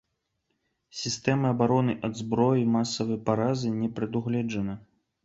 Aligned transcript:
Сістэмы 1.01 1.47
абароны 1.55 1.93
ад 2.07 2.13
зброі 2.21 2.63
масавай 2.77 3.21
паразы 3.29 3.69
не 3.83 3.89
прадугледжана. 4.01 4.79